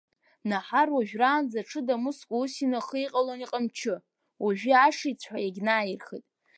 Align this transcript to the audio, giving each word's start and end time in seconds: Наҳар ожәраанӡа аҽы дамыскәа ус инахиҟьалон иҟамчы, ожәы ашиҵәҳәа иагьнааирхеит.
Наҳар 0.49 0.87
ожәраанӡа 0.97 1.59
аҽы 1.61 1.81
дамыскәа 1.87 2.35
ус 2.43 2.53
инахиҟьалон 2.63 3.39
иҟамчы, 3.45 3.95
ожәы 4.45 4.73
ашиҵәҳәа 4.87 5.39
иагьнааирхеит. 5.41 6.25